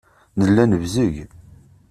Nella 0.39 0.63
nebzeg. 0.65 1.15